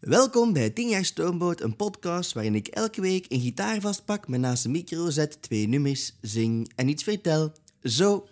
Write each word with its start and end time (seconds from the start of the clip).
Welkom 0.00 0.52
bij 0.52 0.70
10 0.70 0.88
jaar 0.88 1.04
Stoomboot, 1.04 1.60
een 1.60 1.76
podcast 1.76 2.32
waarin 2.32 2.54
ik 2.54 2.66
elke 2.66 3.00
week 3.00 3.26
een 3.28 3.40
gitaar 3.40 3.80
vastpak, 3.80 4.28
me 4.28 4.36
naast 4.36 4.64
een 4.64 4.70
micro 4.70 5.10
zet, 5.10 5.42
twee 5.42 5.68
nummers 5.68 6.16
zing 6.20 6.72
en 6.74 6.88
iets 6.88 7.02
vertel. 7.02 7.52
Zo. 7.82 8.26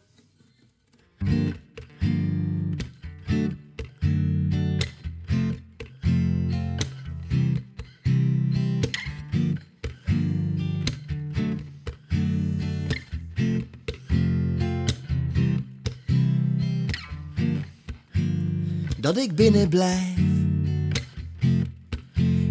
Dat 19.00 19.16
ik 19.16 19.34
binnen 19.34 19.68
blijf, 19.68 20.33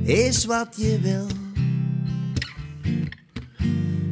is 0.03 0.45
wat 0.45 0.75
je 0.77 0.99
wil. 0.99 1.27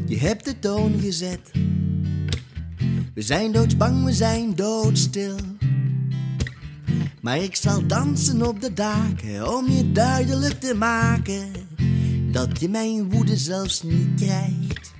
Je 0.05 0.17
hebt 0.17 0.45
de 0.45 0.59
toon 0.59 0.99
gezet. 0.99 1.51
We 3.13 3.21
zijn 3.21 3.51
doodsbang, 3.51 4.05
we 4.05 4.13
zijn 4.13 4.55
doodstil. 4.55 5.35
Maar 7.21 7.37
ik 7.37 7.55
zal 7.55 7.87
dansen 7.87 8.47
op 8.47 8.61
de 8.61 8.73
daken 8.73 9.57
om 9.57 9.71
je 9.71 9.91
duidelijk 9.91 10.59
te 10.59 10.73
maken 10.75 11.51
dat 12.31 12.59
je 12.59 12.69
mijn 12.69 13.09
woede 13.09 13.37
zelfs 13.37 13.83
niet 13.83 14.21
krijgt. 14.21 14.91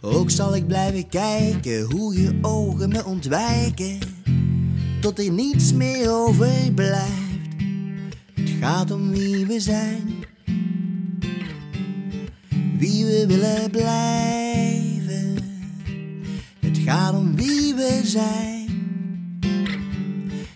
Ook 0.00 0.30
zal 0.30 0.56
ik 0.56 0.66
blijven 0.66 1.08
kijken 1.08 1.82
hoe 1.82 2.22
je 2.22 2.38
ogen 2.42 2.88
me 2.88 3.04
ontwijken, 3.04 3.98
tot 5.00 5.18
er 5.18 5.30
niets 5.30 5.72
meer 5.72 6.10
overblijft. 6.10 7.31
Gaat 8.62 8.90
om 8.90 9.10
wie 9.10 9.46
we 9.46 9.60
zijn, 9.60 10.24
wie 12.78 13.04
we 13.04 13.24
willen 13.26 13.70
blijven. 13.70 15.36
Het 16.60 16.78
gaat 16.78 17.14
om 17.14 17.36
wie 17.36 17.74
we 17.74 18.00
zijn. 18.04 18.68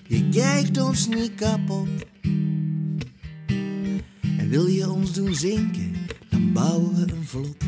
Je 0.07 0.29
krijgt 0.29 0.81
ons 0.81 1.09
niet 1.09 1.35
kapot. 1.35 1.89
En 4.39 4.49
wil 4.49 4.67
je 4.67 4.91
ons 4.91 5.13
doen 5.13 5.35
zinken, 5.35 5.93
dan 6.31 6.53
bouwen 6.53 6.95
we 6.95 7.13
een 7.13 7.27
vlot. 7.27 7.65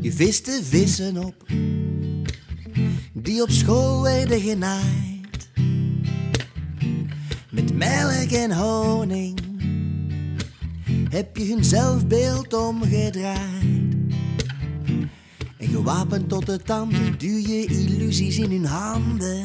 Je 0.00 0.12
vist 0.12 0.44
de 0.44 0.60
vissen 0.62 1.24
op, 1.24 1.46
die 3.12 3.42
op 3.42 3.50
school 3.50 4.02
werden 4.02 4.40
genaaid. 4.40 5.07
Melk 7.78 8.30
en 8.30 8.52
honing 8.52 9.38
heb 11.10 11.36
je 11.36 11.44
hun 11.44 11.64
zelfbeeld 11.64 12.54
omgedraaid. 12.54 13.96
En 15.56 15.68
gewapend 15.68 16.28
tot 16.28 16.46
de 16.46 16.62
tanden 16.62 17.18
duw 17.18 17.36
je 17.36 17.64
illusies 17.66 18.38
in 18.38 18.50
hun 18.50 18.64
handen. 18.64 19.44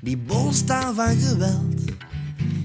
Die 0.00 0.16
bol 0.16 0.52
staan 0.52 0.94
van 0.94 1.16
geweld. 1.16 1.80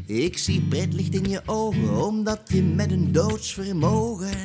Ik 0.05 0.37
zie 0.37 0.61
pretlicht 0.61 1.15
in 1.15 1.29
je 1.29 1.41
ogen, 1.45 2.05
omdat 2.05 2.41
je 2.45 2.63
met 2.63 2.91
een 2.91 3.11
doodsvermogen 3.11 4.37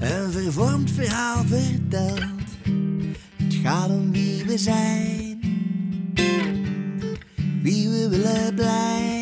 een 0.00 0.32
vervormd 0.32 0.90
verhaal 0.90 1.44
vertelt. 1.44 2.20
Het 3.36 3.54
gaat 3.62 3.90
om 3.90 4.12
wie 4.12 4.44
we 4.44 4.58
zijn, 4.58 5.40
wie 7.62 7.88
we 7.88 8.08
willen 8.08 8.54
blijven. 8.54 9.13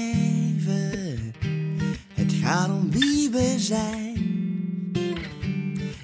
Wie 3.03 3.31
we 3.31 3.55
zijn. 3.59 4.17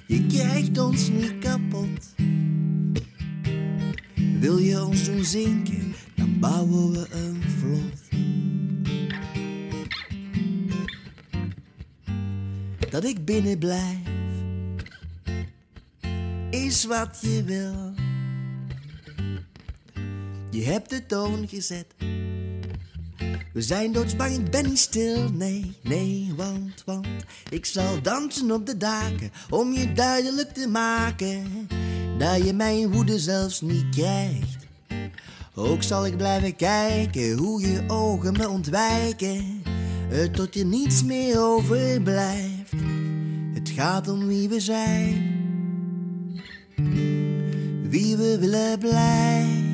Je 0.06 0.27
krijgt 0.27 0.78
ons 0.78 1.09
niet 1.09 1.39
kapot. 1.39 2.15
Wil 4.41 4.59
je 4.59 4.84
ons 4.84 5.05
doen 5.05 5.25
zinken, 5.25 5.95
dan 6.17 6.39
bouwen 6.39 6.93
we 6.93 7.06
een 7.11 7.43
vlot. 7.43 8.06
Dat 12.91 13.05
ik 13.05 13.25
binnen 13.25 13.59
blijf, 13.59 13.99
is 16.50 16.84
wat 16.84 17.19
je 17.21 17.44
wil. 17.44 17.94
Je 20.50 20.65
hebt 20.65 20.91
de 20.91 21.06
toon 21.06 21.49
gezet. 21.49 21.94
We 23.59 23.65
zijn 23.65 23.93
doodsbang, 23.93 24.35
ik 24.35 24.51
ben 24.51 24.65
niet 24.65 24.79
stil. 24.79 25.29
Nee, 25.33 25.73
nee, 25.83 26.33
want, 26.37 26.83
want 26.85 27.07
ik 27.51 27.65
zal 27.65 28.03
dansen 28.03 28.51
op 28.51 28.67
de 28.67 28.77
daken 28.77 29.31
om 29.51 29.73
je 29.73 29.93
duidelijk 29.93 30.55
te 30.55 30.69
maken 30.69 31.69
dat 32.19 32.45
je 32.45 32.53
mijn 32.53 32.93
woede 32.93 33.19
zelfs 33.19 33.61
niet 33.61 33.89
krijgt. 33.91 34.67
Ook 35.55 35.83
zal 35.83 36.07
ik 36.07 36.17
blijven 36.17 36.57
kijken 36.57 37.37
hoe 37.37 37.61
je 37.61 37.85
ogen 37.87 38.33
me 38.33 38.49
ontwijken, 38.49 39.63
tot 40.33 40.55
je 40.55 40.65
niets 40.65 41.05
meer 41.05 41.41
overblijft. 41.41 42.73
Het 43.55 43.69
gaat 43.69 44.09
om 44.09 44.27
wie 44.27 44.49
we 44.49 44.61
zijn, 44.61 45.37
wie 47.91 48.17
we 48.17 48.39
willen 48.39 48.79
blijven. 48.79 49.69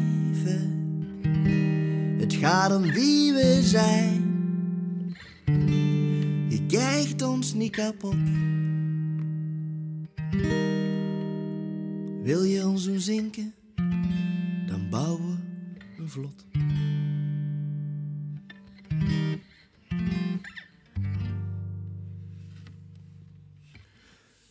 Om 2.45 2.83
wie 2.83 3.33
we 3.33 3.61
zijn. 3.63 4.23
Je 6.49 6.65
krijgt 6.67 7.23
ons 7.23 7.55
niet 7.55 7.71
kapot. 7.71 8.17
Wil 12.23 12.43
je 12.43 12.67
ons 12.67 12.85
doen 12.85 13.01
zinken, 13.01 13.55
dan 14.67 14.89
bouwen 14.91 15.45
we 15.97 16.03
een 16.03 16.09
vlot. 16.09 16.45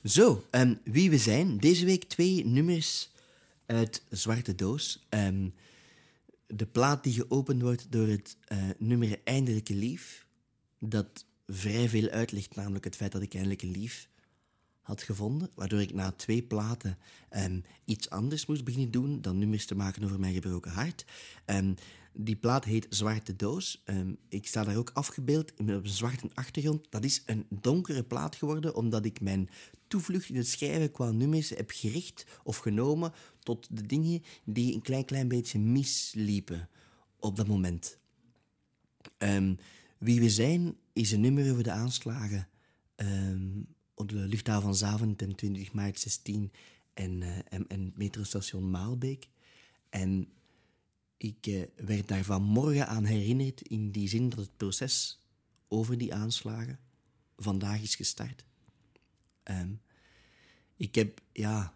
Zo, 0.03 0.45
ehm, 0.49 0.75
wie 0.83 1.09
we 1.09 1.17
zijn. 1.17 1.57
Deze 1.57 1.85
week 1.85 2.03
twee 2.03 2.45
nummers 2.45 3.09
uit 3.65 4.03
Zwarte 4.09 4.55
Doos. 4.55 5.05
Ehm, 5.09 5.47
de 6.55 6.65
plaat 6.65 7.03
die 7.03 7.13
geopend 7.13 7.61
wordt 7.61 7.91
door 7.91 8.07
het 8.07 8.37
eh, 8.45 8.57
nummer 8.77 9.21
Eindelijke 9.23 9.75
Lief. 9.75 10.27
Dat 10.79 11.25
vrij 11.47 11.89
veel 11.89 12.09
uitlegt, 12.09 12.55
namelijk 12.55 12.83
het 12.83 12.95
feit 12.95 13.11
dat 13.11 13.21
ik 13.21 13.33
eindelijk 13.33 13.61
een 13.61 13.71
lief 13.71 14.09
had 14.83 15.03
gevonden. 15.03 15.49
Waardoor 15.55 15.81
ik 15.81 15.93
na 15.93 16.11
twee 16.11 16.43
platen 16.43 16.97
ehm, 17.29 17.59
iets 17.85 18.09
anders 18.09 18.45
moest 18.45 18.63
beginnen 18.63 18.91
doen 18.91 19.21
dan 19.21 19.37
nummers 19.37 19.65
te 19.65 19.75
maken 19.75 20.03
over 20.03 20.19
mijn 20.19 20.33
gebroken 20.33 20.71
hart. 20.71 21.05
Ehm, 21.45 21.73
die 22.13 22.35
plaat 22.35 22.65
heet 22.65 22.85
Zwarte 22.89 23.35
Doos. 23.35 23.81
Ehm, 23.85 24.13
ik 24.29 24.47
sta 24.47 24.63
daar 24.63 24.77
ook 24.77 24.91
afgebeeld 24.93 25.51
op 25.51 25.67
een 25.67 25.87
zwarte 25.87 26.29
achtergrond. 26.33 26.87
Dat 26.89 27.03
is 27.03 27.23
een 27.25 27.45
donkere 27.49 28.03
plaat 28.03 28.35
geworden, 28.35 28.75
omdat 28.75 29.05
ik 29.05 29.21
mijn 29.21 29.49
toevlucht 29.87 30.29
in 30.29 30.35
het 30.35 30.47
schrijven 30.47 30.91
qua 30.91 31.11
nummers 31.11 31.49
heb 31.49 31.71
gericht 31.71 32.25
of 32.43 32.57
genomen 32.57 33.13
tot 33.39 33.67
de 33.71 33.85
dingen 33.85 34.23
die 34.43 34.73
een 34.73 34.81
klein, 34.81 35.05
klein 35.05 35.27
beetje 35.27 35.59
misliepen 35.59 36.69
op 37.19 37.35
dat 37.35 37.47
moment. 37.47 37.97
Wie 39.97 40.19
we 40.19 40.29
zijn 40.29 40.75
is 40.93 41.11
een 41.11 41.21
nummer 41.21 41.51
over 41.51 41.63
de 41.63 41.71
aanslagen 41.71 42.47
op 44.03 44.09
de 44.09 44.27
luchthaven 44.27 44.75
Zaventem 44.75 45.35
20 45.35 45.73
maart 45.73 45.99
16 45.99 46.51
en, 46.93 47.23
en, 47.49 47.67
en 47.67 47.93
metrostation 47.95 48.69
Maalbeek. 48.69 49.27
En 49.89 50.27
ik 51.17 51.47
eh, 51.47 51.61
werd 51.75 52.07
daar 52.07 52.23
vanmorgen 52.23 52.87
aan 52.87 53.05
herinnerd 53.05 53.61
in 53.61 53.91
die 53.91 54.07
zin 54.07 54.29
dat 54.29 54.39
het 54.39 54.57
proces 54.57 55.19
over 55.67 55.97
die 55.97 56.13
aanslagen 56.13 56.79
vandaag 57.37 57.81
is 57.81 57.95
gestart. 57.95 58.45
Ehm, 59.43 59.71
ik 60.77 60.95
heb, 60.95 61.21
ja... 61.31 61.73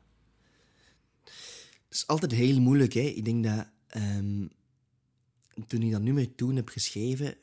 Het 1.23 1.95
is 1.95 2.07
altijd 2.07 2.31
heel 2.31 2.61
moeilijk, 2.61 2.93
hè. 2.93 2.99
Ik 2.99 3.25
denk 3.25 3.43
dat 3.43 3.67
ehm, 3.87 4.47
toen 5.67 5.81
ik 5.81 5.91
dat 5.91 6.01
nummer 6.01 6.35
toen 6.35 6.55
heb 6.55 6.69
geschreven... 6.69 7.37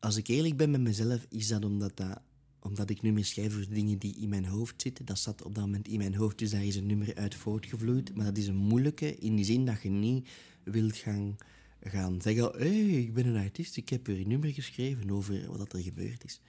Als 0.00 0.16
ik 0.16 0.26
eerlijk 0.26 0.56
ben 0.56 0.70
met 0.70 0.80
mezelf, 0.80 1.26
is 1.28 1.48
dat 1.48 1.64
omdat, 1.64 1.96
dat, 1.96 2.20
omdat 2.60 2.90
ik 2.90 3.02
nummers 3.02 3.28
schrijf 3.28 3.52
voor 3.52 3.66
dingen 3.68 3.98
die 3.98 4.16
in 4.20 4.28
mijn 4.28 4.44
hoofd 4.44 4.82
zitten. 4.82 5.04
Dat 5.04 5.18
zat 5.18 5.42
op 5.42 5.54
dat 5.54 5.64
moment 5.64 5.88
in 5.88 5.98
mijn 5.98 6.14
hoofd, 6.14 6.38
dus 6.38 6.50
daar 6.50 6.64
is 6.64 6.76
een 6.76 6.86
nummer 6.86 7.14
uit 7.14 7.34
voortgevloeid. 7.34 8.14
Maar 8.14 8.24
dat 8.24 8.38
is 8.38 8.46
een 8.46 8.56
moeilijke, 8.56 9.16
in 9.16 9.36
die 9.36 9.44
zin 9.44 9.64
dat 9.64 9.82
je 9.82 9.88
niet 9.88 10.28
wilt 10.62 10.96
gaan, 10.96 11.36
gaan 11.80 12.20
zeggen... 12.20 12.44
Hé, 12.44 12.90
hey, 12.90 13.00
ik 13.00 13.14
ben 13.14 13.26
een 13.26 13.44
artiest, 13.44 13.76
ik 13.76 13.88
heb 13.88 14.06
weer 14.06 14.20
een 14.20 14.28
nummer 14.28 14.52
geschreven 14.52 15.10
over 15.10 15.56
wat 15.56 15.72
er 15.72 15.82
gebeurd 15.82 16.24
is. 16.24 16.40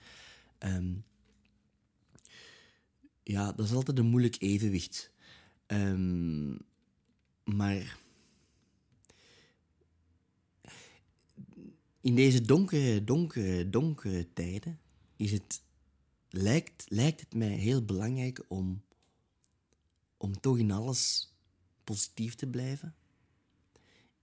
Ehm, 0.58 0.92
ja, 3.22 3.52
dat 3.52 3.66
is 3.66 3.72
altijd 3.72 3.98
een 3.98 4.06
moeilijk 4.06 4.36
evenwicht. 4.38 5.12
Ehm, 5.66 6.50
maar 7.44 7.98
in 12.08 12.14
deze 12.14 12.40
donkere, 12.40 13.04
donkere, 13.04 13.70
donkere 13.70 14.32
tijden 14.32 14.78
is 15.16 15.32
het, 15.32 15.62
lijkt, 16.28 16.84
lijkt 16.88 17.20
het 17.20 17.34
mij 17.34 17.48
heel 17.48 17.84
belangrijk 17.84 18.44
om, 18.48 18.82
om 20.16 20.40
toch 20.40 20.58
in 20.58 20.70
alles 20.70 21.32
positief 21.84 22.34
te 22.34 22.46
blijven. 22.46 22.94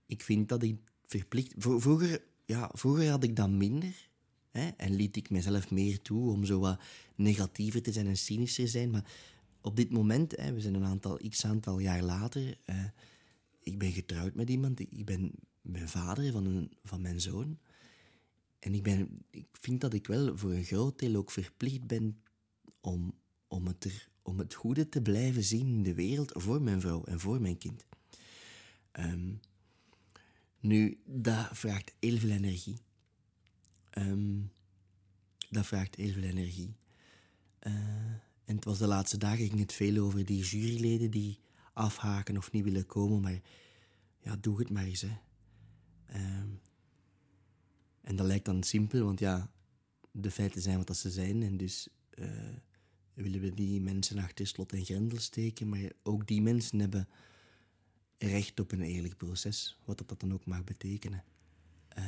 Ik 0.06 0.22
vind 0.22 0.48
dat 0.48 0.62
ik 0.62 0.76
verplicht... 1.04 1.54
Vroeger, 1.58 2.22
ja, 2.44 2.70
vroeger 2.72 3.10
had 3.10 3.24
ik 3.24 3.36
dat 3.36 3.50
minder. 3.50 4.08
Hè, 4.50 4.68
en 4.68 4.94
liet 4.94 5.16
ik 5.16 5.30
mezelf 5.30 5.70
meer 5.70 6.02
toe 6.02 6.30
om 6.30 6.44
zo 6.44 6.58
wat 6.58 6.80
negatiever 7.14 7.82
te 7.82 7.92
zijn 7.92 8.06
en 8.06 8.16
cynischer 8.16 8.64
te 8.64 8.70
zijn. 8.70 8.90
Maar 8.90 9.12
op 9.60 9.76
dit 9.76 9.90
moment, 9.90 10.36
hè, 10.36 10.52
we 10.52 10.60
zijn 10.60 10.74
een 10.74 10.84
aantal, 10.84 11.20
x 11.28 11.44
aantal 11.44 11.78
jaar 11.78 12.02
later... 12.02 12.58
Uh, 12.70 12.84
ik 13.60 13.78
ben 13.78 13.92
getrouwd 13.92 14.34
met 14.34 14.50
iemand. 14.50 14.80
Ik 14.80 15.04
ben, 15.04 15.32
ben 15.62 15.88
vader 15.88 16.32
van, 16.32 16.46
een, 16.46 16.70
van 16.84 17.00
mijn 17.00 17.20
zoon. 17.20 17.58
En 18.58 18.74
ik, 18.74 18.82
ben, 18.82 19.24
ik 19.30 19.46
vind 19.52 19.80
dat 19.80 19.94
ik 19.94 20.06
wel 20.06 20.36
voor 20.36 20.52
een 20.52 20.64
groot 20.64 20.98
deel 20.98 21.14
ook 21.14 21.30
verplicht 21.30 21.86
ben 21.86 22.20
om, 22.80 23.14
om, 23.48 23.66
het 23.66 23.84
er, 23.84 24.08
om 24.22 24.38
het 24.38 24.54
goede 24.54 24.88
te 24.88 25.02
blijven 25.02 25.44
zien 25.44 25.66
in 25.66 25.82
de 25.82 25.94
wereld 25.94 26.32
voor 26.34 26.62
mijn 26.62 26.80
vrouw 26.80 27.04
en 27.04 27.20
voor 27.20 27.40
mijn 27.40 27.58
kind. 27.58 27.86
Um, 28.92 29.40
nu, 30.60 31.00
dat 31.04 31.48
vraagt 31.52 31.92
heel 32.00 32.18
veel 32.18 32.30
energie. 32.30 32.78
Um, 33.98 34.52
dat 35.50 35.66
vraagt 35.66 35.94
heel 35.94 36.12
veel 36.12 36.22
energie. 36.22 36.76
Uh, 37.62 37.72
en 38.44 38.54
het 38.54 38.64
was 38.64 38.78
de 38.78 38.86
laatste 38.86 39.18
dagen 39.18 39.46
ging 39.46 39.58
het 39.58 39.72
veel 39.72 40.04
over 40.04 40.24
die 40.24 40.42
juryleden 40.42 41.10
die 41.10 41.38
afhaken 41.72 42.36
of 42.36 42.52
niet 42.52 42.64
willen 42.64 42.86
komen, 42.86 43.20
maar 43.20 43.40
ja, 44.20 44.36
doe 44.36 44.58
het 44.58 44.70
maar 44.70 44.84
eens. 44.84 45.00
Hè. 45.00 45.16
Um, 46.14 46.60
en 48.06 48.16
dat 48.16 48.26
lijkt 48.26 48.44
dan 48.44 48.62
simpel, 48.62 49.04
want 49.04 49.18
ja, 49.18 49.50
de 50.10 50.30
feiten 50.30 50.60
zijn 50.60 50.76
wat 50.76 50.86
dat 50.86 50.96
ze 50.96 51.10
zijn. 51.10 51.42
En 51.42 51.56
dus 51.56 51.88
uh, 52.14 52.28
willen 53.14 53.40
we 53.40 53.54
die 53.54 53.80
mensen 53.80 54.18
achter 54.18 54.46
slot 54.46 54.72
en 54.72 54.84
grendel 54.84 55.18
steken. 55.18 55.68
Maar 55.68 55.90
ook 56.02 56.26
die 56.26 56.42
mensen 56.42 56.78
hebben 56.78 57.08
recht 58.18 58.60
op 58.60 58.72
een 58.72 58.80
eerlijk 58.80 59.16
proces, 59.16 59.78
wat 59.84 60.02
dat, 60.06 60.20
dan 60.20 60.32
ook 60.32 60.46
mag 60.46 60.64
betekenen. 60.64 61.24
Uh, 61.98 62.04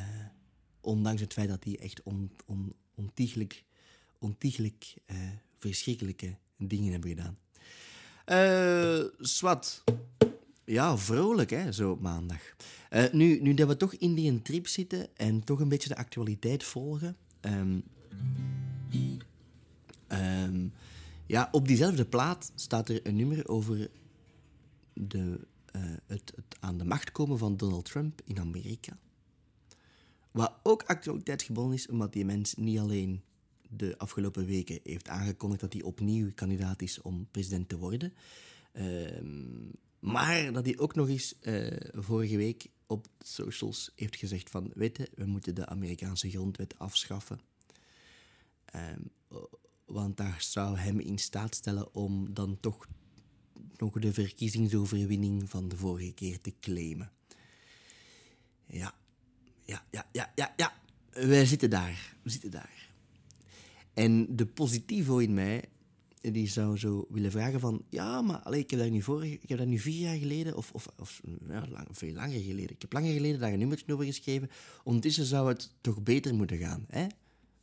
ondanks 0.80 1.20
het 1.20 1.32
feit 1.32 1.48
dat 1.48 1.62
die 1.62 1.78
echt 1.78 2.02
on, 2.02 2.30
on, 2.46 2.74
ontiegelijk, 2.94 3.64
ontiegelijk 4.18 4.94
uh, 5.06 5.16
verschrikkelijke 5.56 6.36
dingen 6.56 6.92
hebben 6.92 7.10
gedaan. 7.10 7.38
Swat. 9.20 9.84
Ja, 10.68 10.96
vrolijk 10.96 11.50
hè, 11.50 11.72
zo 11.72 11.90
op 11.90 12.00
maandag. 12.00 12.40
Uh, 12.90 13.12
nu, 13.12 13.40
nu 13.40 13.54
dat 13.54 13.68
we 13.68 13.76
toch 13.76 13.94
in 13.94 14.14
die 14.14 14.42
trip 14.42 14.66
zitten 14.66 15.16
en 15.16 15.44
toch 15.44 15.60
een 15.60 15.68
beetje 15.68 15.88
de 15.88 15.96
actualiteit 15.96 16.64
volgen. 16.64 17.16
Um, 17.40 17.82
um, 20.08 20.72
ja, 21.26 21.48
op 21.52 21.68
diezelfde 21.68 22.04
plaat 22.04 22.52
staat 22.54 22.88
er 22.88 23.06
een 23.06 23.16
nummer 23.16 23.48
over 23.48 23.90
de, 24.92 25.40
uh, 25.76 25.82
het, 26.06 26.32
het, 26.36 26.56
aan 26.60 26.78
de 26.78 26.84
macht 26.84 27.12
komen 27.12 27.38
van 27.38 27.56
Donald 27.56 27.84
Trump 27.84 28.20
in 28.24 28.38
Amerika. 28.38 28.98
Wat 30.30 30.52
ook 30.62 30.82
actualiteitsgebonden 30.82 31.74
is, 31.74 31.88
omdat 31.88 32.12
die 32.12 32.24
mens 32.24 32.54
niet 32.54 32.78
alleen 32.78 33.22
de 33.68 33.98
afgelopen 33.98 34.46
weken 34.46 34.80
heeft 34.82 35.08
aangekondigd 35.08 35.60
dat 35.60 35.72
hij 35.72 35.82
opnieuw 35.82 36.32
kandidaat 36.34 36.82
is 36.82 37.02
om 37.02 37.26
president 37.30 37.68
te 37.68 37.78
worden. 37.78 38.12
Um, 38.72 39.70
maar 40.00 40.52
dat 40.52 40.64
hij 40.64 40.78
ook 40.78 40.94
nog 40.94 41.08
eens 41.08 41.34
uh, 41.40 41.76
vorige 41.92 42.36
week 42.36 42.66
op 42.86 43.06
socials 43.18 43.92
heeft 43.94 44.16
gezegd 44.16 44.50
van... 44.50 44.70
Weet 44.74 44.96
je, 44.96 45.10
we 45.14 45.24
moeten 45.24 45.54
de 45.54 45.66
Amerikaanse 45.66 46.30
grondwet 46.30 46.78
afschaffen. 46.78 47.40
Um, 48.74 49.10
want 49.84 50.16
dat 50.16 50.34
zou 50.38 50.76
hem 50.76 51.00
in 51.00 51.18
staat 51.18 51.54
stellen 51.54 51.94
om 51.94 52.34
dan 52.34 52.60
toch 52.60 52.86
nog 53.76 53.98
de 53.98 54.12
verkiezingsoverwinning 54.12 55.50
van 55.50 55.68
de 55.68 55.76
vorige 55.76 56.12
keer 56.12 56.40
te 56.40 56.54
claimen. 56.60 57.12
Ja, 58.66 58.94
ja, 59.64 59.86
ja, 59.90 60.08
ja, 60.12 60.32
ja, 60.34 60.54
ja. 60.56 60.72
Wij 61.10 61.46
zitten 61.46 61.70
daar. 61.70 62.16
We 62.22 62.30
zitten 62.30 62.50
daar. 62.50 62.90
En 63.94 64.36
de 64.36 64.46
positivo 64.46 65.18
in 65.18 65.34
mij 65.34 65.64
die 66.20 66.48
zou 66.48 66.78
zo 66.78 67.06
willen 67.08 67.30
vragen 67.30 67.60
van... 67.60 67.82
Ja, 67.90 68.22
maar 68.22 68.38
allee, 68.38 68.60
ik, 68.60 68.70
heb 68.70 68.80
daar 68.80 68.90
nu 68.90 69.02
voor, 69.02 69.24
ik 69.24 69.48
heb 69.48 69.64
nu 69.64 69.78
vier 69.78 70.00
jaar 70.00 70.16
geleden... 70.16 70.56
Of, 70.56 70.70
of, 70.72 70.88
of 70.98 71.20
ja, 71.48 71.66
lang, 71.68 71.86
veel 71.90 72.12
langer 72.12 72.40
geleden. 72.40 72.70
Ik 72.70 72.80
heb 72.80 72.92
langer 72.92 73.12
geleden 73.12 73.40
daar 73.40 73.52
een 73.52 73.58
nummertje 73.58 73.92
over 73.92 74.04
geschreven. 74.04 74.50
Ondertussen 74.84 75.24
zou 75.24 75.48
het 75.48 75.74
toch 75.80 76.02
beter 76.02 76.34
moeten 76.34 76.58
gaan. 76.58 76.84
Hè? 76.88 77.06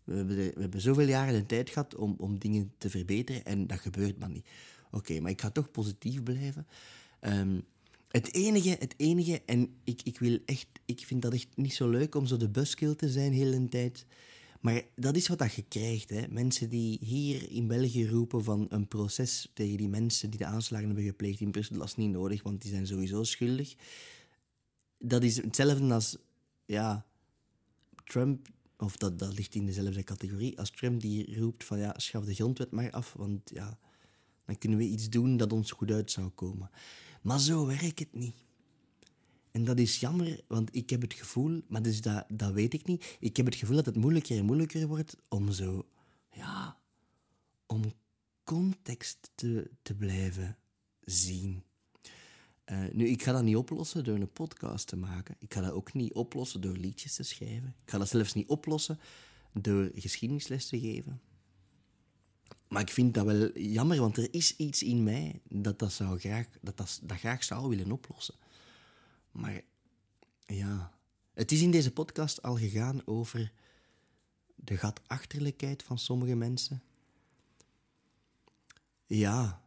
We, 0.03 0.15
hebben 0.15 0.35
we 0.35 0.61
hebben 0.61 0.81
zoveel 0.81 1.07
jaren 1.07 1.33
de 1.33 1.45
tijd 1.45 1.69
gehad 1.69 1.95
om, 1.95 2.15
om 2.17 2.39
dingen 2.39 2.73
te 2.77 2.89
verbeteren. 2.89 3.45
En 3.45 3.67
dat 3.67 3.79
gebeurt 3.79 4.19
maar 4.19 4.29
niet. 4.29 4.47
Oké, 4.91 5.19
maar 5.19 5.31
ik 5.31 5.41
ga 5.41 5.49
toch 5.49 5.71
positief 5.71 6.23
blijven. 6.23 6.67
Um, 7.21 7.63
het 8.07 8.33
enige, 8.33 8.75
het 8.79 8.93
enige... 8.97 9.41
En 9.45 9.75
ik, 9.83 10.01
ik 10.03 10.19
wil 10.19 10.39
echt... 10.45 10.67
Ik 10.85 11.05
vind 11.05 11.21
dat 11.21 11.33
echt 11.33 11.47
niet 11.55 11.73
zo 11.73 11.89
leuk 11.89 12.15
om 12.15 12.25
zo 12.25 12.37
de 12.37 12.49
buskill 12.49 12.95
te 12.95 13.09
zijn 13.09 13.31
de 13.31 13.37
hele 13.37 13.67
tijd... 13.67 14.05
Maar 14.65 14.83
dat 14.95 15.15
is 15.15 15.27
wat 15.27 15.37
dat 15.37 15.53
je 15.53 15.63
krijgt. 15.63 16.09
Hè. 16.09 16.27
Mensen 16.29 16.69
die 16.69 16.97
hier 17.01 17.51
in 17.51 17.67
België 17.67 18.07
roepen 18.07 18.43
van 18.43 18.65
een 18.69 18.87
proces 18.87 19.51
tegen 19.53 19.77
die 19.77 19.89
mensen 19.89 20.29
die 20.29 20.39
de 20.39 20.45
aanslagen 20.45 20.85
hebben 20.85 21.05
gepleegd 21.05 21.39
in 21.39 21.51
Brussel, 21.51 21.77
dat 21.77 21.87
is 21.87 21.95
niet 21.95 22.11
nodig, 22.11 22.43
want 22.43 22.61
die 22.61 22.71
zijn 22.71 22.87
sowieso 22.87 23.23
schuldig. 23.23 23.75
Dat 24.97 25.23
is 25.23 25.35
hetzelfde 25.35 25.93
als, 25.93 26.17
ja, 26.65 27.05
Trump, 28.03 28.47
of 28.77 28.97
dat, 28.97 29.19
dat 29.19 29.33
ligt 29.33 29.55
in 29.55 29.65
dezelfde 29.65 30.03
categorie, 30.03 30.59
als 30.59 30.71
Trump 30.71 31.01
die 31.01 31.39
roept 31.39 31.63
van, 31.63 31.79
ja, 31.79 31.93
schaf 31.97 32.25
de 32.25 32.33
grondwet 32.33 32.71
maar 32.71 32.91
af, 32.91 33.13
want 33.13 33.49
ja, 33.53 33.79
dan 34.45 34.57
kunnen 34.57 34.77
we 34.77 34.85
iets 34.85 35.09
doen 35.09 35.37
dat 35.37 35.53
ons 35.53 35.71
goed 35.71 35.91
uit 35.91 36.11
zou 36.11 36.29
komen. 36.29 36.69
Maar 37.21 37.39
zo 37.39 37.65
werkt 37.65 37.99
het 37.99 38.13
niet. 38.13 38.35
En 39.55 39.63
dat 39.63 39.79
is 39.79 39.99
jammer, 39.99 40.41
want 40.47 40.75
ik 40.75 40.89
heb 40.89 41.01
het 41.01 41.13
gevoel, 41.13 41.61
maar 41.67 41.81
dus 41.81 42.01
dat, 42.01 42.25
dat 42.27 42.51
weet 42.51 42.73
ik 42.73 42.85
niet. 42.85 43.17
Ik 43.19 43.37
heb 43.37 43.45
het 43.45 43.55
gevoel 43.55 43.75
dat 43.75 43.85
het 43.85 43.95
moeilijker 43.95 44.37
en 44.37 44.45
moeilijker 44.45 44.87
wordt 44.87 45.15
om 45.27 45.51
zo, 45.51 45.85
ja, 46.31 46.77
om 47.65 47.81
context 48.43 49.31
te, 49.35 49.71
te 49.81 49.95
blijven 49.95 50.57
zien. 51.01 51.63
Uh, 52.65 52.83
nu, 52.91 53.07
ik 53.07 53.23
ga 53.23 53.31
dat 53.31 53.43
niet 53.43 53.55
oplossen 53.55 54.03
door 54.03 54.15
een 54.15 54.31
podcast 54.31 54.87
te 54.87 54.95
maken. 54.95 55.35
Ik 55.39 55.53
ga 55.53 55.61
dat 55.61 55.71
ook 55.71 55.93
niet 55.93 56.13
oplossen 56.13 56.61
door 56.61 56.77
liedjes 56.77 57.15
te 57.15 57.23
schrijven. 57.23 57.75
Ik 57.83 57.89
ga 57.89 57.97
dat 57.97 58.09
zelfs 58.09 58.33
niet 58.33 58.47
oplossen 58.47 58.99
door 59.53 59.91
geschiedenisles 59.93 60.67
te 60.67 60.79
geven. 60.79 61.21
Maar 62.67 62.81
ik 62.81 62.91
vind 62.91 63.13
dat 63.13 63.25
wel 63.25 63.59
jammer, 63.59 63.99
want 63.99 64.17
er 64.17 64.33
is 64.33 64.55
iets 64.55 64.83
in 64.83 65.03
mij 65.03 65.41
dat 65.49 65.79
dat, 65.79 65.93
zou 65.93 66.19
graag, 66.19 66.47
dat, 66.61 66.77
dat, 66.77 66.99
dat 67.03 67.17
graag 67.17 67.43
zou 67.43 67.69
willen 67.69 67.91
oplossen. 67.91 68.35
Maar 69.35 69.61
ja, 70.45 70.97
het 71.33 71.51
is 71.51 71.61
in 71.61 71.71
deze 71.71 71.91
podcast 71.91 72.41
al 72.41 72.57
gegaan 72.57 73.07
over 73.07 73.51
de 74.55 74.77
gatachterlijkheid 74.77 75.83
van 75.83 75.99
sommige 75.99 76.35
mensen. 76.35 76.83
Ja, 79.05 79.61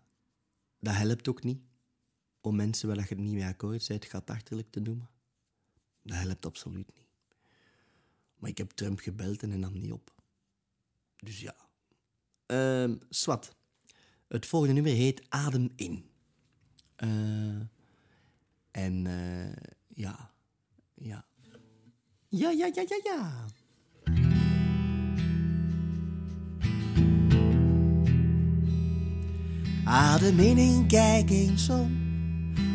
dat 0.80 0.94
helpt 0.94 1.28
ook 1.28 1.42
niet 1.42 1.60
om 2.40 2.56
mensen 2.56 2.88
waar 2.88 2.96
je 2.96 3.02
het 3.02 3.18
niet 3.18 3.32
mee 3.32 3.44
akkoord 3.44 3.88
bent 3.88 4.04
gatachterlijk 4.04 4.70
te 4.70 4.80
noemen. 4.80 5.10
Dat 6.02 6.16
helpt 6.16 6.46
absoluut 6.46 6.94
niet. 6.94 7.06
Maar 8.36 8.50
ik 8.50 8.58
heb 8.58 8.70
Trump 8.70 8.98
gebeld 8.98 9.42
en 9.42 9.50
hij 9.50 9.58
nam 9.58 9.78
niet 9.78 9.92
op. 9.92 10.14
Dus 11.16 11.40
ja. 11.40 11.56
Uh, 12.46 12.96
swat. 13.08 13.56
Het 14.28 14.46
volgende 14.46 14.74
nummer 14.74 14.92
heet 14.92 15.30
Adem 15.30 15.72
in. 15.76 16.10
Uh, 16.96 17.60
en 18.78 19.04
uh, 19.06 19.52
ja, 19.86 20.30
ja. 20.94 21.24
Ja, 22.28 22.50
ja, 22.50 22.70
ja, 22.74 22.84
ja, 22.88 23.00
ja. 23.04 23.44
Adem 29.84 30.38
in 30.38 30.58
en 30.58 30.86
kijk 30.86 31.30
eens 31.30 31.68
om. 31.68 32.06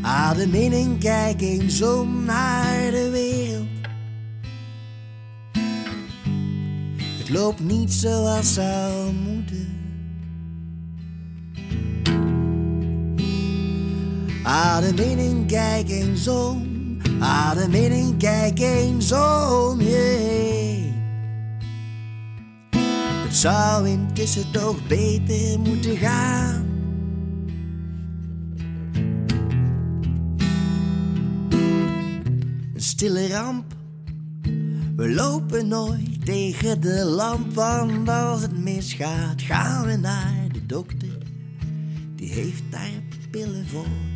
Adem 0.02 0.54
in 0.54 0.74
en 0.74 0.98
kijk 0.98 1.42
eens 1.42 1.82
om 1.82 2.26
naar 2.26 2.92
de 2.92 3.10
wereld. 3.10 3.68
Het 7.18 7.30
loopt 7.30 7.60
niet 7.60 7.92
zoals 7.92 8.54
zou 8.54 9.14
moeten. 9.14 9.83
Adem 14.44 14.98
in 14.98 15.20
en 15.20 15.46
kijk 15.46 15.90
eens 15.90 16.28
om. 16.28 16.68
Adem 17.20 17.74
in 17.74 17.92
en 17.92 18.18
kijk 18.18 18.60
eens 18.60 19.12
om 19.12 19.82
je. 19.82 20.92
Het 23.24 23.36
zou 23.36 23.88
intussen 23.88 24.52
toch 24.52 24.88
beter 24.88 25.60
moeten 25.60 25.98
gaan. 25.98 26.66
Een 32.74 32.82
stille 32.82 33.28
ramp 33.28 33.74
We 34.96 35.10
lopen 35.10 35.68
nooit 35.68 36.26
tegen 36.26 36.82
de 36.82 37.06
lamp, 37.06 37.54
want 37.54 38.10
als 38.10 38.42
het 38.42 38.58
misgaat, 38.58 39.42
gaan 39.42 39.86
we 39.86 39.96
naar 39.96 40.48
de 40.52 40.66
dokter. 40.66 41.18
Die 42.16 42.30
heeft 42.30 42.64
daar 42.70 42.92
pillen 43.32 43.68
voor. 43.68 44.13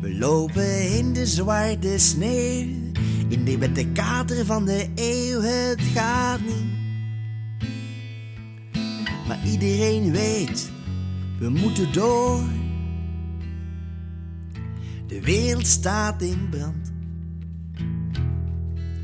We 0.00 0.18
lopen 0.18 0.96
in 0.96 1.12
de 1.12 1.26
zwarte 1.26 1.98
sneeuw, 1.98 2.66
in 3.28 3.44
de, 3.44 3.58
met 3.58 3.74
de 3.74 3.92
kater 3.92 4.46
van 4.46 4.64
de 4.64 4.88
eeuw, 4.94 5.40
het 5.40 5.80
gaat 5.80 6.40
niet. 6.40 6.76
Maar 9.26 9.46
iedereen 9.46 10.12
weet, 10.12 10.70
we 11.38 11.48
moeten 11.48 11.92
door. 11.92 12.42
De 15.06 15.20
wereld 15.20 15.66
staat 15.66 16.22
in 16.22 16.48
brand 16.50 16.92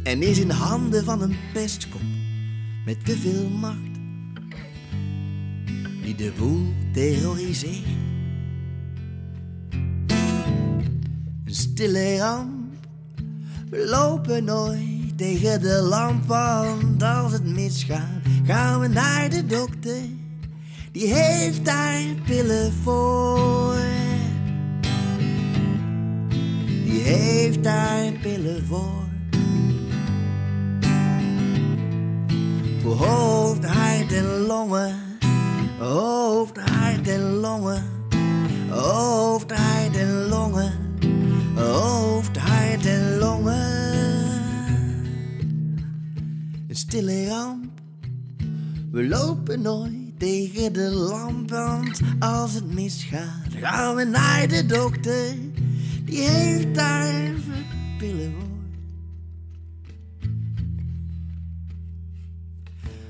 en 0.02 0.22
is 0.22 0.38
in 0.38 0.50
handen 0.50 1.04
van 1.04 1.22
een 1.22 1.36
pestkop 1.52 2.00
met 2.84 3.04
te 3.04 3.16
veel 3.16 3.48
macht 3.48 3.94
die 6.02 6.14
de 6.14 6.32
boel 6.38 6.72
terroriseert. 6.92 8.13
Stille 11.54 12.18
ramp, 12.18 12.74
we 13.70 13.86
lopen 13.86 14.44
nooit 14.44 15.18
tegen 15.18 15.60
de 15.60 15.82
lamp, 15.82 16.26
want 16.26 17.02
als 17.02 17.32
het 17.32 17.44
misgaat, 17.44 18.22
gaan 18.44 18.80
we 18.80 18.88
naar 18.88 19.30
de 19.30 19.46
dokter. 19.46 20.02
Die 20.92 21.14
heeft 21.14 21.64
daar 21.64 22.02
pillen 22.26 22.72
voor. 22.82 23.76
Die 26.84 27.00
heeft 27.00 27.62
daar 27.62 28.12
pillen 28.22 28.66
voor. 28.66 29.02
Voor 32.82 32.94
hoofd, 32.96 33.64
hart 33.64 34.12
en 34.12 34.38
longen. 34.46 34.96
Hoofd, 35.78 36.56
hart 36.56 37.08
en 37.08 37.32
longen. 37.32 37.93
We 48.90 49.08
lopen 49.08 49.62
nooit 49.62 50.18
tegen 50.18 50.72
de 50.72 50.90
lamp, 50.90 51.50
want 51.50 52.00
als 52.18 52.54
het 52.54 52.74
misgaat, 52.74 53.48
gaan 53.50 53.94
we 53.94 54.04
naar 54.04 54.48
de 54.48 54.66
dokter. 54.66 55.34
Die 56.04 56.20
heeft 56.20 56.74
daar 56.74 57.32
pillen 57.98 58.32
voor. 58.32 58.48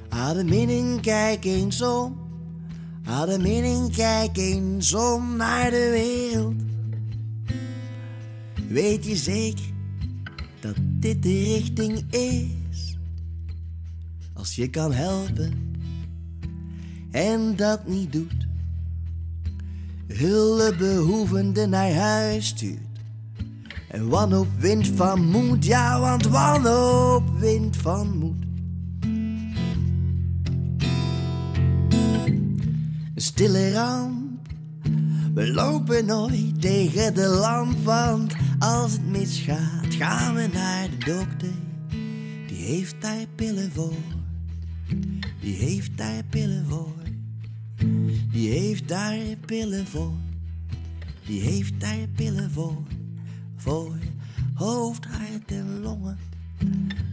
Adem 0.09 0.49
in 0.49 0.69
en 0.69 1.01
kijk 1.01 1.45
eens 1.45 1.83
om. 1.83 2.17
Adem 3.05 3.45
in 3.45 3.65
en 3.65 3.91
kijk 3.91 4.37
eens 4.37 4.95
om 4.95 5.37
naar 5.37 5.71
de 5.71 5.89
wereld. 5.91 6.63
Weet 8.69 9.05
je 9.05 9.17
zeker 9.17 9.65
dat 10.61 10.77
dit 10.79 11.23
de 11.23 11.43
richting 11.43 12.05
is? 12.11 12.63
Als 14.45 14.55
je 14.55 14.71
kan 14.71 14.93
helpen 14.93 15.77
en 17.11 17.57
dat 17.57 17.87
niet 17.87 18.13
doet. 18.13 18.47
Hulpbehoevende 20.07 21.67
naar 21.67 21.93
huis 21.93 22.47
stuurt. 22.47 23.01
En 23.89 24.09
wanhoop 24.09 24.49
wind 24.59 24.87
van 24.87 25.31
moed, 25.31 25.65
ja, 25.65 26.01
want 26.01 26.27
wanhoop 26.27 27.39
wind 27.39 27.77
van 27.77 28.19
moed. 28.19 28.45
Een 33.15 33.23
stille 33.23 33.73
ramp, 33.73 34.49
we 35.35 35.53
lopen 35.53 36.07
nooit 36.07 36.61
tegen 36.61 37.15
de 37.15 37.27
lamp, 37.27 37.85
want 37.85 38.35
als 38.59 38.93
het 38.93 39.07
misgaat, 39.07 39.95
gaan 39.95 40.35
we 40.35 40.49
naar 40.53 40.89
de 40.91 41.05
dokter. 41.05 41.53
Die 42.47 42.65
heeft 42.65 42.95
daar 43.01 43.27
pillen 43.35 43.73
voor, 43.73 43.93
die 45.45 45.55
heeft 45.55 45.97
daar 45.97 46.25
pillen 46.25 46.67
voor. 46.67 47.03
Die 48.33 48.49
heeft 48.51 48.89
daar 48.89 49.37
pillen 49.47 49.87
voor. 49.87 50.15
Die 51.27 51.41
heeft 51.41 51.81
daar 51.81 52.09
pillen 52.15 52.51
voor. 52.51 52.83
Voor 53.57 53.97
hoofd, 54.55 55.05
hart 55.05 55.53
en 55.53 55.81
longen. 55.81 56.19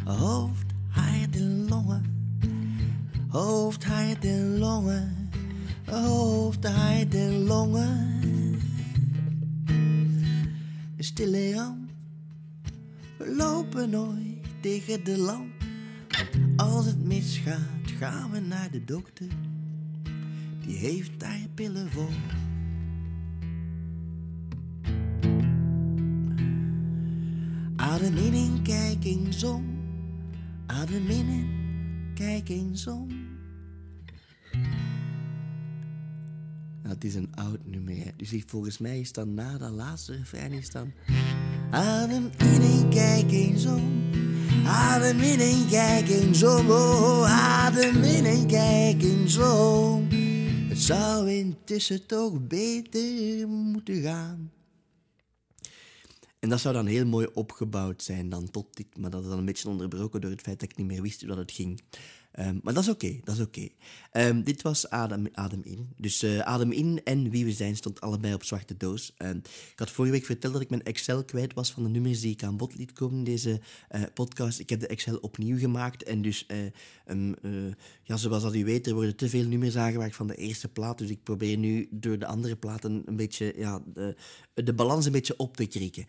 Hoofd, 0.04 0.66
hart 0.88 1.36
en 1.36 1.68
longen. 1.68 2.04
Hoofd, 3.28 3.84
hart 3.84 4.26
en 4.26 4.58
longen. 4.58 5.30
Hoofd, 5.86 6.66
hart 6.68 7.16
en 7.16 7.44
longen. 7.44 8.20
Stille 10.98 11.54
ramp. 11.54 11.90
We 13.18 13.36
lopen 13.36 13.90
nooit 13.90 14.46
tegen 14.62 15.04
de 15.04 15.18
lamp. 15.18 15.66
Als 16.56 16.86
het 16.86 17.04
misgaat, 17.04 17.81
gaan 18.02 18.32
we 18.32 18.40
naar 18.40 18.72
de 18.72 18.84
dokter 18.84 19.28
die 20.60 20.76
heeft 20.76 21.20
daar 21.20 21.48
pillen 21.54 21.92
voor. 21.92 22.14
Adem 27.76 28.18
in 28.18 28.34
en 28.34 28.62
kijk 28.62 29.04
eens 29.04 29.44
om. 29.44 29.66
Adem 30.66 31.08
in 31.08 31.28
en 31.28 31.50
kijk 32.14 32.50
eens. 32.50 32.86
Nou, 32.86 33.08
het 36.82 37.04
is 37.04 37.16
een 37.16 37.36
oud 37.36 37.66
nummer, 37.66 38.14
dus 38.18 38.34
ik, 38.34 38.44
volgens 38.48 38.78
mij 38.78 39.00
is 39.00 39.12
dan 39.12 39.34
na 39.34 39.58
dat 39.58 39.72
laatste 39.72 40.16
refrein 40.16 40.64
dan... 40.72 40.94
Adem 41.72 42.30
in 42.38 42.62
en 42.62 42.90
kijk 42.90 43.32
eens 43.32 43.66
om. 43.66 44.10
Adem 44.66 45.20
in 45.20 45.40
en 45.40 45.68
kijk 45.70 46.10
eens 46.10 46.44
om. 46.44 46.70
Oh, 46.70 47.32
adem 47.32 48.04
in 48.04 48.26
en 48.26 48.48
kijk 48.48 49.02
eens 49.02 49.38
om. 49.38 50.08
Het 50.70 50.80
zou 50.80 51.30
intussen 51.30 52.06
toch 52.06 52.48
beter 52.48 53.48
moeten 53.48 54.02
gaan. 54.02 54.52
En 56.40 56.50
dat 56.50 56.60
zou 56.60 56.74
dan 56.74 56.86
heel 56.86 57.06
mooi 57.06 57.28
opgebouwd 57.34 58.04
zijn 58.04 58.30
dan 58.30 58.52
tot 58.52 58.66
dit, 58.76 58.98
maar 58.98 59.10
dat 59.10 59.24
is 59.24 59.30
dan 59.30 59.38
een 59.38 59.46
beetje 59.46 59.70
onderbroken 59.70 60.22
door 60.22 60.32
het 60.32 60.42
feit 60.42 60.60
dat 60.60 60.72
ik 60.72 60.78
niet 60.78 60.88
meer 60.88 61.02
wist 61.02 61.20
hoe 61.20 61.30
dat 61.30 61.38
het 61.38 61.52
ging. 61.52 61.82
Um, 62.40 62.60
maar 62.64 62.74
dat 62.74 62.84
is 62.84 62.90
oké, 62.90 63.20
dat 63.24 63.36
is 63.36 63.42
oké. 63.42 63.68
Um, 64.12 64.44
dit 64.44 64.62
was 64.62 64.90
Adem, 64.90 65.28
Adem 65.32 65.62
In. 65.64 65.90
Dus 65.98 66.24
uh, 66.24 66.40
Adem 66.40 66.72
In 66.72 67.02
en 67.04 67.30
Wie 67.30 67.46
We 67.46 67.52
Zijn 67.52 67.76
stond 67.76 68.02
allebei 68.02 68.34
op 68.34 68.44
zwarte 68.44 68.78
doos. 68.78 69.14
Um, 69.18 69.38
ik 69.72 69.80
had 69.80 69.92
vorige 69.92 70.14
week 70.14 70.26
verteld 70.26 70.54
dat 70.54 70.62
ik 70.62 70.70
mijn 70.70 70.84
Excel 70.84 71.26
kwijt 71.26 71.54
was 71.54 71.72
van 71.72 71.84
de 71.84 71.90
nummers 71.90 72.22
die 72.22 72.32
ik 72.32 72.44
aan 72.44 72.58
bod 72.58 72.76
liet 72.76 72.94
komen 72.94 73.18
in 73.18 73.24
deze 73.24 73.60
uh, 73.96 74.02
podcast. 74.14 74.60
Ik 74.60 74.70
heb 74.70 74.80
de 74.80 74.88
Excel 74.88 75.18
opnieuw 75.18 75.58
gemaakt 75.58 76.04
en 76.04 76.22
dus, 76.22 76.48
uh, 77.08 77.72
ja, 78.04 78.18
zoals 78.18 78.44
dat 78.44 78.56
u 78.56 78.66
weet, 78.66 78.88
er 78.88 78.94
worden 78.94 79.16
te 79.16 79.30
veel 79.30 79.46
nummers 79.46 79.78
aangewerkt 79.78 80.16
van 80.16 80.28
de 80.28 80.36
eerste 80.36 80.68
plaat. 80.68 80.98
Dus 80.98 81.10
ik 81.10 81.24
probeer 81.24 81.58
nu 81.58 81.88
door 81.92 82.20
de 82.20 82.26
andere 82.26 82.56
platen 82.56 83.02
een 83.06 83.16
beetje, 83.16 83.54
ja, 83.58 83.84
de, 83.94 84.16
de 84.54 84.74
balans 84.74 85.06
een 85.06 85.12
beetje 85.12 85.38
op 85.38 85.58
te 85.58 85.66
krikken. 85.66 86.06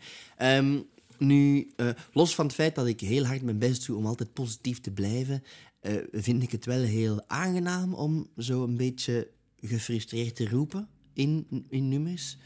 Nu, 1.17 1.71
los 2.11 2.35
van 2.35 2.45
het 2.45 2.55
feit 2.55 2.75
dat 2.75 2.87
ik 2.87 2.99
heel 2.99 3.25
hard 3.25 3.41
mijn 3.41 3.59
best 3.59 3.85
doe 3.85 3.97
om 3.97 4.05
altijd 4.05 4.33
positief 4.33 4.79
te 4.79 4.91
blijven, 4.91 5.43
uh, 5.83 5.93
vind 6.11 6.43
ik 6.43 6.51
het 6.51 6.65
wel 6.65 6.81
heel 6.81 7.23
aangenaam 7.27 7.93
om 7.93 8.27
zo 8.37 8.63
een 8.63 8.77
beetje 8.77 9.29
gefrustreerd 9.61 10.35
te 10.35 10.49
roepen 10.49 10.87
in, 11.13 11.47
in 11.69 11.89
nummers. 11.89 12.37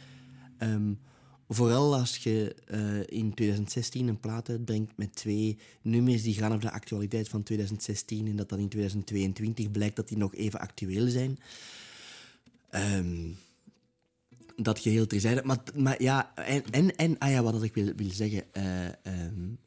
Um, 0.60 1.00
vooral 1.48 1.96
als 1.96 2.18
je 2.18 2.56
uh, 2.72 3.20
in 3.20 3.34
2016 3.34 4.08
een 4.08 4.20
plaat 4.20 4.50
uitbrengt 4.50 4.98
met 4.98 5.16
twee 5.16 5.58
nummers 5.82 6.24
die 6.24 6.34
gaan 6.34 6.52
over 6.52 6.62
de 6.62 6.72
actualiteit 6.72 7.30
van 7.30 7.44
2016 7.44 8.28
en 8.28 8.36
dat 8.36 8.50
dan 8.50 8.60
in 8.60 8.70
2022 8.70 9.72
blijkt 9.72 9.96
dat 9.96 10.08
die 10.08 10.18
nog 10.18 10.36
even 10.36 10.60
actueel 10.60 11.08
zijn. 11.08 11.40
Um, 12.72 13.36
dat 14.56 14.80
geheel 14.80 15.08
terzijde. 15.08 15.42
Maar, 15.44 15.60
maar 15.76 16.02
ja, 16.02 16.36
en, 16.36 16.64
en, 16.72 16.96
en 16.96 17.18
ah 17.18 17.32
ja, 17.32 17.44
wat 17.44 17.64
ik 17.64 17.74
wil, 17.74 17.94
wil 17.96 18.10
zeggen. 18.12 18.44
Uh, 18.54 18.86
um, 19.26 19.58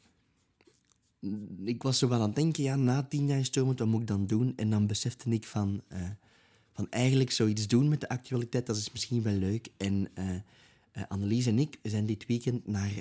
ik 1.65 1.83
was 1.83 1.99
zo 1.99 2.09
wel 2.09 2.21
aan 2.21 2.27
het 2.27 2.37
denken, 2.37 2.63
ja, 2.63 2.77
na 2.77 3.03
tien 3.03 3.27
jaar 3.27 3.45
stormen, 3.45 3.77
wat 3.77 3.87
moet 3.87 4.01
ik 4.01 4.07
dan 4.07 4.27
doen? 4.27 4.53
En 4.57 4.71
dan 4.71 4.87
besefte 4.87 5.31
ik 5.31 5.47
van, 5.47 5.83
uh, 5.93 6.09
van 6.73 6.91
eigenlijk 6.91 7.31
zoiets 7.31 7.67
doen 7.67 7.89
met 7.89 8.01
de 8.01 8.09
actualiteit, 8.09 8.67
dat 8.67 8.77
is 8.77 8.93
misschien 8.93 9.23
wel 9.23 9.35
leuk. 9.35 9.69
En 9.77 10.09
uh, 10.19 11.03
Annelies 11.09 11.47
en 11.47 11.59
ik 11.59 11.79
zijn 11.83 12.07
dit 12.07 12.27
weekend 12.27 12.67
naar 12.67 12.93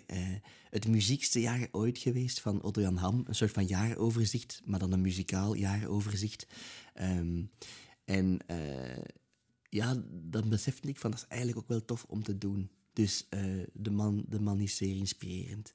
het 0.70 0.88
muziekste 0.88 1.42
jaar 1.42 1.68
ooit 1.72 1.98
geweest 1.98 2.40
van 2.40 2.62
Otto 2.62 2.82
Jan 2.82 2.98
Ham. 2.98 3.24
Een 3.28 3.36
soort 3.36 3.52
van 3.52 3.66
jaaroverzicht, 3.66 4.62
maar 4.66 4.80
dan 4.80 4.92
een 4.92 5.02
muzikaal 5.02 5.54
jaaroverzicht. 5.54 6.48
Um, 7.02 7.50
en 8.06 8.40
ja, 9.70 10.04
dan 10.12 10.50
besefte 10.50 10.88
ik 10.88 10.98
van 10.98 11.12
dat 11.12 11.20
is 11.20 11.28
eigenlijk 11.28 11.62
ook 11.62 11.68
wel 11.68 11.86
tof 11.86 12.06
om 12.08 12.24
te 12.24 12.38
doen. 12.38 12.70
Dus 12.94 13.28
de, 13.74 13.92
man, 13.92 14.26
de 14.28 14.40
man 14.40 14.60
is 14.60 14.78
zeer 14.78 14.96
inspirerend. 14.96 15.74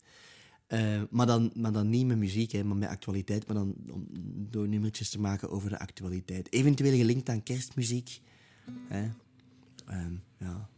Eh, 0.74 1.02
maar, 1.10 1.26
dan, 1.26 1.50
maar 1.54 1.72
dan 1.72 1.88
niet 1.88 2.06
met 2.06 2.16
muziek, 2.16 2.52
hè, 2.52 2.64
maar 2.64 2.76
met 2.76 2.88
actualiteit. 2.88 3.46
Maar 3.46 3.56
dan 3.56 3.74
om, 3.90 4.06
door 4.50 4.68
nummertjes 4.68 5.10
te 5.10 5.20
maken 5.20 5.50
over 5.50 5.70
de 5.70 5.78
actualiteit. 5.78 6.52
Eventueel 6.52 6.96
gelinkt 6.96 7.28
aan 7.28 7.42
kerstmuziek. 7.42 8.20
Hè. 8.88 9.10
Ehm, 9.86 10.14
ja. 10.38 10.68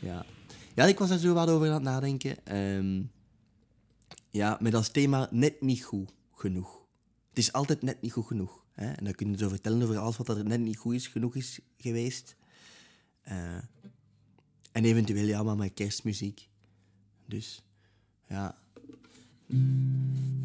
ja. 0.00 0.26
Ja, 0.74 0.84
ik 0.84 0.98
was 0.98 1.08
daar 1.08 1.18
zo 1.18 1.34
wat 1.34 1.48
over 1.48 1.66
aan 1.66 1.74
het 1.74 1.82
nadenken. 1.82 2.44
Ehm, 2.44 3.02
ja, 4.30 4.58
met 4.60 4.74
als 4.74 4.90
thema 4.90 5.28
net 5.30 5.60
niet 5.60 5.84
goed 5.84 6.12
genoeg. 6.32 6.80
Het 7.28 7.38
is 7.38 7.52
altijd 7.52 7.82
net 7.82 8.02
niet 8.02 8.12
goed 8.12 8.26
genoeg. 8.26 8.64
Hè? 8.72 8.92
En 8.92 9.04
dan 9.04 9.14
kun 9.14 9.30
je 9.30 9.36
zo 9.36 9.48
vertellen 9.48 9.82
over 9.82 9.98
alles 9.98 10.16
wat 10.16 10.28
er 10.28 10.44
net 10.44 10.60
niet 10.60 10.76
goed 10.76 10.94
is, 10.94 11.06
genoeg 11.06 11.36
is 11.36 11.60
geweest. 11.78 12.36
Uh, 13.28 13.56
en 14.72 14.84
eventueel 14.84 15.26
ja, 15.26 15.42
maar 15.42 15.56
met 15.56 15.74
kerstmuziek. 15.74 16.48
Dus, 17.26 17.65
ja. 18.28 18.54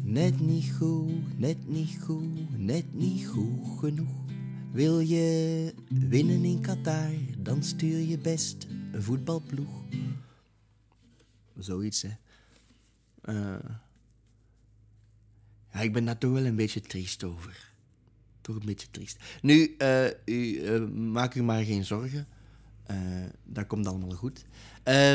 Net 0.02 0.40
niet 0.40 0.72
goed, 0.78 1.38
net 1.38 1.68
niet 1.68 1.98
goed, 2.00 2.58
net 2.58 2.94
niet 2.94 3.26
goed 3.26 3.78
genoeg. 3.78 4.20
Wil 4.72 5.00
je 5.00 5.74
winnen 5.88 6.44
in 6.44 6.60
Qatar, 6.60 7.10
dan 7.38 7.62
stuur 7.62 7.98
je 7.98 8.18
best 8.18 8.66
een 8.92 9.02
voetbalploeg. 9.02 9.82
Zoiets, 11.58 12.02
hè. 12.02 12.10
Uh, 13.24 13.70
ja, 15.72 15.80
ik 15.80 15.92
ben 15.92 16.04
daar 16.04 16.18
toch 16.18 16.32
wel 16.32 16.44
een 16.44 16.56
beetje 16.56 16.80
triest 16.80 17.24
over. 17.24 17.72
Toch 18.40 18.56
een 18.56 18.66
beetje 18.66 18.90
triest. 18.90 19.18
Nu, 19.42 19.74
uh, 20.24 20.88
maak 20.88 21.34
u 21.34 21.42
maar 21.42 21.62
geen 21.64 21.84
zorgen. 21.84 22.26
Dat 23.44 23.66
komt 23.66 23.86
allemaal 23.86 24.10
goed. 24.10 24.44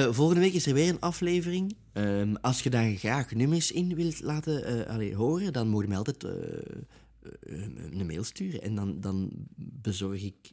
volgende 0.10 0.42
week 0.42 0.54
is 0.54 0.66
er 0.66 0.74
weer 0.74 0.90
een 0.90 1.00
aflevering. 1.00 1.76
Ehm, 1.94 2.36
als 2.42 2.64
je 2.64 2.70
daar 2.70 2.90
graag 2.90 3.32
nummers 3.32 3.72
in 3.72 3.96
wilt 3.96 4.22
laten 4.22 4.88
allee, 4.88 5.16
horen, 5.16 5.54
dan 5.54 5.68
moet 5.68 5.82
je 5.82 5.88
mij 5.88 5.98
altijd 5.98 6.24
een 6.24 8.06
mail 8.06 8.24
sturen. 8.24 8.62
En 8.62 8.76
dan, 8.76 9.00
dan 9.00 9.30
bezorg 9.56 10.24
ik 10.24 10.52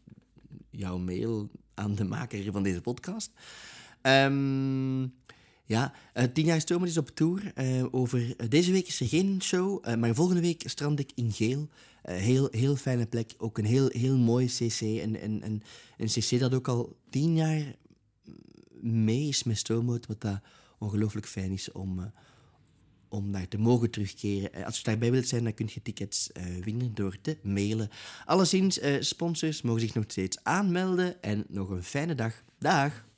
jouw 0.71 0.99
mail 0.99 1.50
aan 1.75 1.94
de 1.94 2.04
maker 2.04 2.52
van 2.52 2.62
deze 2.62 2.80
podcast. 2.80 3.30
Um, 4.02 5.14
ja, 5.66 5.92
uh, 6.14 6.25
Tien 6.25 6.44
jaar 6.44 6.61
Stomen 6.61 6.88
is 6.88 6.99
op 6.99 7.11
tour. 7.11 7.52
Uh, 7.54 7.85
over, 7.90 8.21
uh, 8.21 8.49
deze 8.49 8.73
week 8.73 8.87
is 8.87 9.00
er 9.00 9.06
geen 9.06 9.42
show, 9.42 9.97
maar 9.97 10.14
volgende 10.14 10.40
week 10.40 10.62
strand 10.68 10.99
ik 10.99 11.12
in 11.14 11.33
Geel. 11.33 11.68
heel, 12.02 12.49
heel 12.50 12.76
fijne 12.76 13.06
plek, 13.06 13.35
ook 13.38 13.59
een 13.59 13.64
heel, 13.64 13.88
heel 13.88 14.16
mooi 14.16 14.47
cc. 14.47 14.80
En, 14.80 15.21
en, 15.21 15.42
en 15.42 15.62
een 15.97 16.06
cc 16.06 16.38
dat 16.38 16.54
ook 16.54 16.68
al 16.68 16.97
tien 17.11 17.35
jaar 17.37 17.75
mee 18.80 19.28
is 19.28 19.42
met 19.42 19.59
Stoomhout, 19.59 20.06
wat 20.06 20.21
dat 20.21 20.40
ongelooflijk 20.78 21.26
fijn 21.26 21.50
is 21.50 21.73
om, 21.73 22.12
om 23.09 23.30
naar 23.30 23.49
te 23.49 23.59
mogen 23.59 23.90
terugkeren. 23.90 24.64
als 24.64 24.76
je 24.76 24.85
daarbij 24.85 25.11
wilt 25.11 25.28
zijn, 25.28 25.44
dan 25.44 25.54
kun 25.54 25.68
je 25.75 25.83
tickets 25.83 26.30
winnen 26.61 26.94
door 26.94 27.18
te 27.21 27.38
mailen. 27.42 27.88
Alleszins, 28.25 28.80
sponsors 28.99 29.62
mogen 29.62 29.80
zich 29.80 29.94
nog 29.94 30.04
steeds 30.06 30.38
aanmelden. 30.42 31.23
En 31.23 31.44
nog 31.49 31.68
een 31.68 31.83
fijne 31.83 32.14
dag. 32.14 32.42
Dag! 32.59 33.12